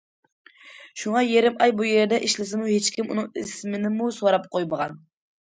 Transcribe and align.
شۇڭا 1.01 1.21
يېرىم 1.31 1.59
ئاي 1.65 1.73
بۇ 1.81 1.85
يەردە 1.89 2.19
ئىشلىسىمۇ 2.29 2.71
ھېچكىم 2.71 3.13
ئۇنىڭ 3.13 3.29
ئىسمىنىمۇ 3.43 4.11
سوراپ 4.19 4.51
قويمىغان. 4.59 4.99